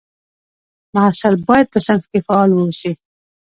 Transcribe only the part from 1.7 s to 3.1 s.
په صنف کې فعال واوسي.